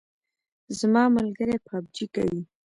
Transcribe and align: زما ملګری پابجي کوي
زما 0.79 1.03
ملګری 1.17 1.57
پابجي 1.67 2.05
کوي 2.15 2.41